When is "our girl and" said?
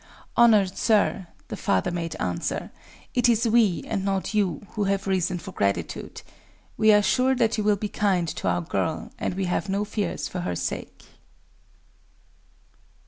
8.47-9.35